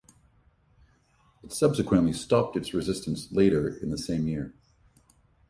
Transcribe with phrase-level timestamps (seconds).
[1.43, 4.51] It subsequently stopped its resistance later in the same year.